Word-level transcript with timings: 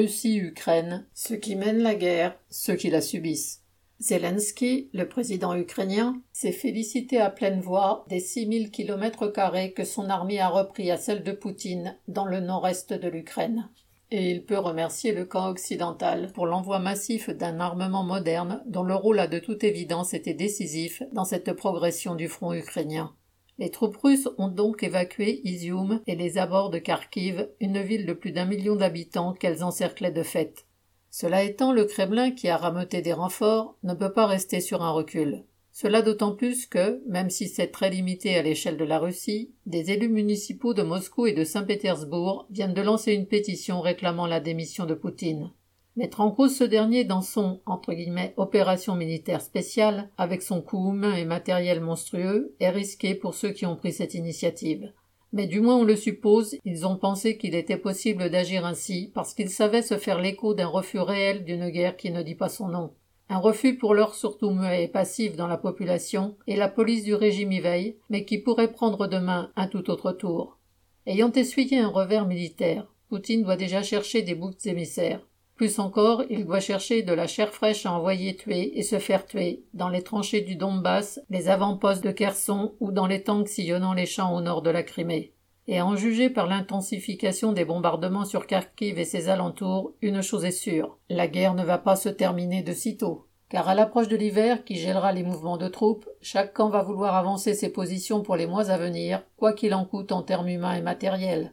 Russie-Ukraine, 0.00 1.06
ceux 1.12 1.36
qui 1.36 1.56
mènent 1.56 1.82
la 1.82 1.94
guerre, 1.94 2.34
ceux 2.48 2.74
qui 2.74 2.88
la 2.88 3.02
subissent. 3.02 3.60
Zelensky, 3.98 4.88
le 4.94 5.06
président 5.06 5.54
ukrainien, 5.54 6.22
s'est 6.32 6.52
félicité 6.52 7.20
à 7.20 7.28
pleine 7.28 7.60
voix 7.60 8.06
des 8.08 8.18
6000 8.18 8.70
kilomètres 8.70 9.26
carrés 9.26 9.72
que 9.72 9.84
son 9.84 10.08
armée 10.08 10.40
a 10.40 10.48
repris 10.48 10.90
à 10.90 10.96
celle 10.96 11.22
de 11.22 11.32
Poutine 11.32 11.98
dans 12.08 12.24
le 12.24 12.40
nord-est 12.40 12.94
de 12.94 13.08
l'Ukraine. 13.08 13.68
Et 14.10 14.30
il 14.30 14.46
peut 14.46 14.58
remercier 14.58 15.12
le 15.12 15.26
camp 15.26 15.50
occidental 15.50 16.32
pour 16.32 16.46
l'envoi 16.46 16.78
massif 16.78 17.28
d'un 17.28 17.60
armement 17.60 18.02
moderne 18.02 18.62
dont 18.64 18.84
le 18.84 18.94
rôle 18.94 19.20
a 19.20 19.26
de 19.26 19.38
toute 19.38 19.64
évidence 19.64 20.14
été 20.14 20.32
décisif 20.32 21.02
dans 21.12 21.26
cette 21.26 21.52
progression 21.52 22.14
du 22.14 22.28
front 22.28 22.54
ukrainien. 22.54 23.14
Les 23.60 23.70
troupes 23.70 23.98
russes 23.98 24.28
ont 24.38 24.48
donc 24.48 24.82
évacué 24.82 25.42
Izium 25.44 26.00
et 26.06 26.16
les 26.16 26.38
abords 26.38 26.70
de 26.70 26.78
Kharkiv, 26.78 27.50
une 27.60 27.82
ville 27.82 28.06
de 28.06 28.14
plus 28.14 28.32
d'un 28.32 28.46
million 28.46 28.74
d'habitants 28.74 29.34
qu'elles 29.34 29.62
encerclaient 29.62 30.10
de 30.10 30.22
fait. 30.22 30.64
Cela 31.10 31.44
étant, 31.44 31.70
le 31.70 31.84
Kremlin, 31.84 32.30
qui 32.30 32.48
a 32.48 32.56
rameuté 32.56 33.02
des 33.02 33.12
renforts, 33.12 33.76
ne 33.82 33.92
peut 33.92 34.14
pas 34.14 34.26
rester 34.26 34.62
sur 34.62 34.80
un 34.82 34.92
recul. 34.92 35.44
Cela 35.72 36.00
d'autant 36.00 36.34
plus 36.34 36.64
que, 36.64 37.02
même 37.06 37.28
si 37.28 37.48
c'est 37.48 37.66
très 37.66 37.90
limité 37.90 38.34
à 38.34 38.42
l'échelle 38.42 38.78
de 38.78 38.84
la 38.84 38.98
Russie, 38.98 39.52
des 39.66 39.90
élus 39.90 40.08
municipaux 40.08 40.72
de 40.72 40.82
Moscou 40.82 41.26
et 41.26 41.34
de 41.34 41.44
Saint-Pétersbourg 41.44 42.46
viennent 42.50 42.72
de 42.72 42.80
lancer 42.80 43.12
une 43.12 43.26
pétition 43.26 43.82
réclamant 43.82 44.26
la 44.26 44.40
démission 44.40 44.86
de 44.86 44.94
Poutine. 44.94 45.52
Mettre 45.96 46.20
en 46.20 46.30
cause 46.30 46.56
ce 46.56 46.64
dernier 46.64 47.04
dans 47.04 47.20
son 47.20 47.60
entre 47.66 47.92
guillemets, 47.92 48.32
opération 48.36 48.94
militaire 48.94 49.40
spéciale, 49.40 50.08
avec 50.16 50.40
son 50.40 50.62
coût 50.62 50.92
humain 50.92 51.14
et 51.14 51.24
matériel 51.24 51.80
monstrueux, 51.80 52.54
est 52.60 52.70
risqué 52.70 53.14
pour 53.14 53.34
ceux 53.34 53.50
qui 53.50 53.66
ont 53.66 53.76
pris 53.76 53.92
cette 53.92 54.14
initiative. 54.14 54.92
Mais 55.32 55.46
du 55.46 55.60
moins 55.60 55.76
on 55.76 55.84
le 55.84 55.96
suppose, 55.96 56.56
ils 56.64 56.86
ont 56.86 56.96
pensé 56.96 57.36
qu'il 57.38 57.54
était 57.54 57.76
possible 57.76 58.30
d'agir 58.30 58.64
ainsi 58.64 59.10
parce 59.14 59.34
qu'ils 59.34 59.50
savaient 59.50 59.82
se 59.82 59.96
faire 59.96 60.20
l'écho 60.20 60.54
d'un 60.54 60.66
refus 60.66 61.00
réel 61.00 61.44
d'une 61.44 61.70
guerre 61.70 61.96
qui 61.96 62.10
ne 62.10 62.22
dit 62.22 62.34
pas 62.34 62.48
son 62.48 62.68
nom. 62.68 62.92
Un 63.28 63.38
refus 63.38 63.76
pour 63.76 63.94
l'heure 63.94 64.14
surtout 64.14 64.50
muet 64.50 64.84
et 64.84 64.88
passif 64.88 65.36
dans 65.36 65.46
la 65.46 65.56
population, 65.56 66.36
et 66.48 66.56
la 66.56 66.68
police 66.68 67.04
du 67.04 67.14
régime 67.14 67.52
y 67.52 67.60
veille, 67.60 67.96
mais 68.10 68.24
qui 68.24 68.38
pourrait 68.38 68.72
prendre 68.72 69.06
demain 69.06 69.52
un 69.54 69.68
tout 69.68 69.88
autre 69.88 70.10
tour. 70.10 70.58
Ayant 71.06 71.30
essuyé 71.30 71.78
un 71.78 71.88
revers 71.88 72.26
militaire, 72.26 72.92
Poutine 73.08 73.44
doit 73.44 73.56
déjà 73.56 73.84
chercher 73.84 74.22
des 74.22 74.34
boucs 74.34 74.66
émissaires. 74.66 75.24
Plus 75.60 75.78
encore, 75.78 76.24
il 76.30 76.46
doit 76.46 76.58
chercher 76.58 77.02
de 77.02 77.12
la 77.12 77.26
chair 77.26 77.52
fraîche 77.52 77.84
à 77.84 77.92
envoyer 77.92 78.34
tuer 78.34 78.78
et 78.78 78.82
se 78.82 78.98
faire 78.98 79.26
tuer, 79.26 79.62
dans 79.74 79.90
les 79.90 80.00
tranchées 80.00 80.40
du 80.40 80.56
Donbass, 80.56 81.20
les 81.28 81.50
avant-postes 81.50 82.02
de 82.02 82.10
Kherson 82.10 82.72
ou 82.80 82.92
dans 82.92 83.06
les 83.06 83.22
tanks 83.22 83.46
sillonnant 83.46 83.92
les 83.92 84.06
champs 84.06 84.34
au 84.34 84.40
nord 84.40 84.62
de 84.62 84.70
la 84.70 84.82
Crimée. 84.82 85.34
Et 85.68 85.82
en 85.82 85.96
juger 85.96 86.30
par 86.30 86.46
l'intensification 86.46 87.52
des 87.52 87.66
bombardements 87.66 88.24
sur 88.24 88.46
Kharkiv 88.46 88.98
et 88.98 89.04
ses 89.04 89.28
alentours, 89.28 89.92
une 90.00 90.22
chose 90.22 90.46
est 90.46 90.50
sûre, 90.50 90.96
la 91.10 91.28
guerre 91.28 91.52
ne 91.52 91.62
va 91.62 91.76
pas 91.76 91.94
se 91.94 92.08
terminer 92.08 92.62
de 92.62 92.72
sitôt. 92.72 93.26
Car 93.50 93.68
à 93.68 93.74
l'approche 93.74 94.08
de 94.08 94.16
l'hiver, 94.16 94.64
qui 94.64 94.76
gèlera 94.76 95.12
les 95.12 95.24
mouvements 95.24 95.58
de 95.58 95.68
troupes, 95.68 96.08
chaque 96.22 96.54
camp 96.54 96.70
va 96.70 96.82
vouloir 96.82 97.16
avancer 97.16 97.52
ses 97.52 97.68
positions 97.68 98.22
pour 98.22 98.36
les 98.36 98.46
mois 98.46 98.70
à 98.70 98.78
venir, 98.78 99.22
quoi 99.36 99.52
qu'il 99.52 99.74
en 99.74 99.84
coûte 99.84 100.10
en 100.10 100.22
termes 100.22 100.48
humains 100.48 100.76
et 100.76 100.80
matériels. 100.80 101.52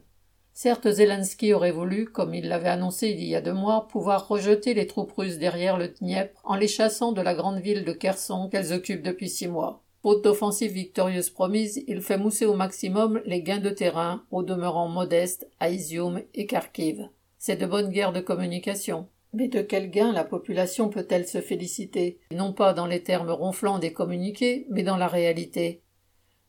Certes, 0.59 0.89
Zelensky 0.89 1.53
aurait 1.53 1.71
voulu, 1.71 2.05
comme 2.05 2.33
il 2.33 2.47
l'avait 2.47 2.69
annoncé 2.69 3.09
il 3.09 3.23
y 3.23 3.35
a 3.35 3.41
deux 3.41 3.53
mois, 3.53 3.87
pouvoir 3.87 4.27
rejeter 4.27 4.73
les 4.73 4.87
troupes 4.87 5.11
russes 5.11 5.37
derrière 5.37 5.77
le 5.77 5.89
Dniepr 5.89 6.41
en 6.43 6.55
les 6.55 6.67
chassant 6.67 7.11
de 7.11 7.21
la 7.21 7.35
grande 7.35 7.59
ville 7.59 7.85
de 7.85 7.91
Kherson 7.91 8.49
qu'elles 8.49 8.73
occupent 8.73 9.03
depuis 9.03 9.29
six 9.29 9.47
mois. 9.47 9.83
Faute 10.01 10.23
d'offensive 10.23 10.71
victorieuse 10.71 11.29
promise, 11.29 11.83
il 11.85 12.01
fait 12.01 12.17
mousser 12.17 12.47
au 12.47 12.55
maximum 12.55 13.21
les 13.27 13.43
gains 13.43 13.59
de 13.59 13.69
terrain, 13.69 14.23
au 14.31 14.41
demeurant 14.41 14.87
modestes, 14.87 15.47
à 15.59 15.69
Izium 15.69 16.23
et 16.33 16.47
Kharkiv. 16.47 17.07
C'est 17.37 17.57
de 17.57 17.67
bonnes 17.67 17.91
guerres 17.91 18.11
de 18.11 18.19
communication. 18.19 19.09
Mais 19.33 19.49
de 19.49 19.61
quel 19.61 19.91
gain 19.91 20.11
la 20.11 20.23
population 20.23 20.89
peut-elle 20.89 21.27
se 21.27 21.39
féliciter? 21.39 22.17
Non 22.31 22.51
pas 22.51 22.73
dans 22.73 22.87
les 22.87 23.03
termes 23.03 23.29
ronflants 23.29 23.77
des 23.77 23.93
communiqués, 23.93 24.65
mais 24.71 24.81
dans 24.81 24.97
la 24.97 25.07
réalité. 25.07 25.83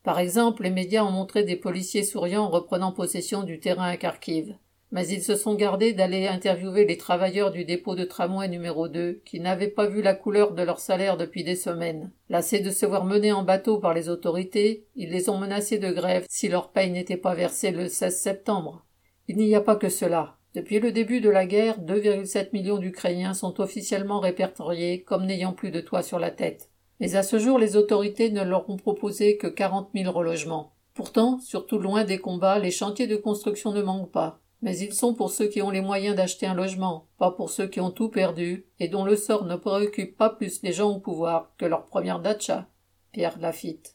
Par 0.03 0.19
exemple, 0.19 0.63
les 0.63 0.69
médias 0.69 1.03
ont 1.03 1.11
montré 1.11 1.43
des 1.43 1.57
policiers 1.57 2.03
souriants 2.03 2.49
reprenant 2.49 2.91
possession 2.91 3.43
du 3.43 3.59
terrain 3.59 3.87
à 3.87 3.97
Kharkiv. 3.97 4.55
Mais 4.91 5.07
ils 5.07 5.21
se 5.21 5.35
sont 5.35 5.53
gardés 5.53 5.93
d'aller 5.93 6.27
interviewer 6.27 6.85
les 6.85 6.97
travailleurs 6.97 7.51
du 7.51 7.63
dépôt 7.63 7.95
de 7.95 8.05
tramway 8.05 8.47
numéro 8.47 8.87
2, 8.87 9.21
qui 9.23 9.39
n'avaient 9.39 9.67
pas 9.67 9.87
vu 9.87 10.01
la 10.01 10.15
couleur 10.15 10.53
de 10.53 10.63
leur 10.63 10.79
salaire 10.79 11.15
depuis 11.15 11.43
des 11.43 11.55
semaines. 11.55 12.11
Lassés 12.29 12.59
de 12.59 12.71
se 12.71 12.87
voir 12.87 13.05
menés 13.05 13.31
en 13.31 13.43
bateau 13.43 13.77
par 13.77 13.93
les 13.93 14.09
autorités, 14.09 14.87
ils 14.95 15.11
les 15.11 15.29
ont 15.29 15.37
menacés 15.37 15.77
de 15.77 15.91
grève 15.91 16.25
si 16.27 16.47
leur 16.47 16.71
paye 16.71 16.89
n'était 16.89 17.17
pas 17.17 17.35
versée 17.35 17.71
le 17.71 17.87
16 17.87 18.19
septembre. 18.19 18.85
Il 19.27 19.37
n'y 19.37 19.53
a 19.53 19.61
pas 19.61 19.75
que 19.75 19.89
cela. 19.89 20.37
Depuis 20.55 20.79
le 20.79 20.91
début 20.91 21.21
de 21.21 21.29
la 21.29 21.45
guerre, 21.45 21.79
2,7 21.79 22.49
millions 22.53 22.79
d'Ukrainiens 22.79 23.35
sont 23.35 23.61
officiellement 23.61 24.19
répertoriés 24.19 25.03
comme 25.03 25.27
n'ayant 25.27 25.53
plus 25.53 25.69
de 25.69 25.81
toit 25.81 26.01
sur 26.01 26.17
la 26.17 26.31
tête. 26.31 26.71
Mais 26.99 27.15
à 27.15 27.23
ce 27.23 27.39
jour, 27.39 27.57
les 27.57 27.75
autorités 27.75 28.29
ne 28.29 28.43
leur 28.43 28.69
ont 28.69 28.77
proposé 28.77 29.37
que 29.37 29.47
quarante 29.47 29.93
mille 29.93 30.09
relogements. 30.09 30.73
Pourtant, 30.93 31.39
surtout 31.39 31.79
loin 31.79 32.03
des 32.03 32.17
combats, 32.17 32.59
les 32.59 32.71
chantiers 32.71 33.07
de 33.07 33.15
construction 33.15 33.71
ne 33.71 33.81
manquent 33.81 34.11
pas. 34.11 34.41
Mais 34.61 34.77
ils 34.77 34.93
sont 34.93 35.13
pour 35.13 35.31
ceux 35.31 35.47
qui 35.47 35.61
ont 35.61 35.69
les 35.69 35.79
moyens 35.79 36.17
d'acheter 36.17 36.45
un 36.45 36.53
logement, 36.53 37.05
pas 37.17 37.31
pour 37.31 37.49
ceux 37.49 37.67
qui 37.67 37.79
ont 37.79 37.91
tout 37.91 38.09
perdu 38.09 38.65
et 38.79 38.89
dont 38.89 39.05
le 39.05 39.15
sort 39.15 39.45
ne 39.45 39.55
préoccupe 39.55 40.17
pas 40.17 40.29
plus 40.29 40.61
les 40.63 40.73
gens 40.73 40.91
au 40.91 40.99
pouvoir 40.99 41.53
que 41.57 41.65
leur 41.65 41.85
première 41.85 42.19
datcha. 42.19 42.67
Pierre 43.13 43.39
Lafitte. 43.39 43.87